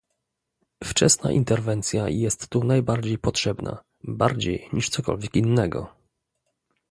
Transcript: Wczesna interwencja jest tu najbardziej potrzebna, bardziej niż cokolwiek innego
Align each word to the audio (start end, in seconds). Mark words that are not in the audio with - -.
Wczesna 0.83 1.31
interwencja 1.31 2.09
jest 2.09 2.47
tu 2.49 2.63
najbardziej 2.63 3.17
potrzebna, 3.17 3.83
bardziej 4.03 4.69
niż 4.73 4.89
cokolwiek 4.89 5.35
innego 5.35 5.95